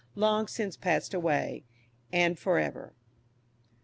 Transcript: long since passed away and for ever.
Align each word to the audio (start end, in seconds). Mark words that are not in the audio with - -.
long 0.15 0.47
since 0.47 0.75
passed 0.75 1.13
away 1.13 1.63
and 2.11 2.39
for 2.39 2.57
ever. 2.57 2.95